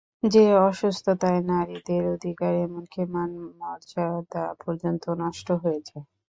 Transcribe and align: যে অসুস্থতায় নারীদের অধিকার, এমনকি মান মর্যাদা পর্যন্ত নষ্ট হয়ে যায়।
যে 0.23 0.43
অসুস্থতায় 0.61 1.41
নারীদের 1.49 2.03
অধিকার, 2.15 2.53
এমনকি 2.65 3.01
মান 3.13 3.29
মর্যাদা 3.59 4.43
পর্যন্ত 4.61 5.03
নষ্ট 5.21 5.47
হয়ে 5.61 5.81
যায়। 5.87 6.05